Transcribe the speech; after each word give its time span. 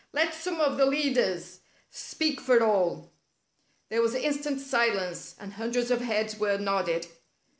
Let 0.13 0.33
some 0.33 0.59
of 0.59 0.77
the 0.77 0.87
leaders 0.87 1.59
speak 1.91 2.41
for 2.41 2.63
all." 2.63 3.11
There 3.89 4.01
was 4.01 4.15
instant 4.15 4.59
silence, 4.59 5.35
and 5.39 5.53
hundreds 5.53 5.91
of 5.91 6.01
heads 6.01 6.39
were 6.39 6.57
nodded. 6.57 7.05